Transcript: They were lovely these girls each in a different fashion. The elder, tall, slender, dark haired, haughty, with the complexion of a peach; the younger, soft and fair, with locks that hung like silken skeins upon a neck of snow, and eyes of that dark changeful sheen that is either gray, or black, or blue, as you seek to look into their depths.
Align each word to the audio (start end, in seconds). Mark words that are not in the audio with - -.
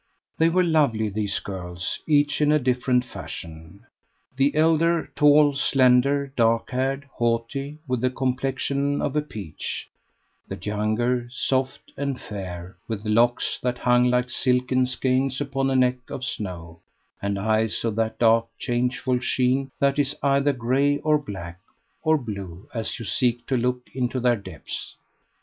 They 0.39 0.49
were 0.49 0.63
lovely 0.63 1.09
these 1.09 1.37
girls 1.39 1.99
each 2.07 2.41
in 2.41 2.51
a 2.51 2.57
different 2.57 3.05
fashion. 3.05 3.85
The 4.35 4.55
elder, 4.55 5.11
tall, 5.15 5.53
slender, 5.53 6.33
dark 6.35 6.71
haired, 6.71 7.07
haughty, 7.19 7.77
with 7.87 8.01
the 8.01 8.09
complexion 8.09 8.99
of 8.99 9.15
a 9.15 9.21
peach; 9.21 9.87
the 10.47 10.57
younger, 10.59 11.27
soft 11.29 11.91
and 11.95 12.19
fair, 12.19 12.77
with 12.87 13.05
locks 13.05 13.59
that 13.61 13.77
hung 13.77 14.05
like 14.05 14.31
silken 14.31 14.87
skeins 14.87 15.39
upon 15.39 15.69
a 15.69 15.75
neck 15.75 15.99
of 16.09 16.25
snow, 16.25 16.79
and 17.21 17.37
eyes 17.37 17.85
of 17.85 17.95
that 17.97 18.17
dark 18.17 18.47
changeful 18.57 19.19
sheen 19.19 19.69
that 19.77 19.99
is 19.99 20.15
either 20.23 20.51
gray, 20.51 20.97
or 21.01 21.19
black, 21.19 21.59
or 22.01 22.17
blue, 22.17 22.67
as 22.73 22.97
you 22.97 23.05
seek 23.05 23.45
to 23.45 23.55
look 23.55 23.83
into 23.93 24.19
their 24.19 24.35
depths. 24.35 24.95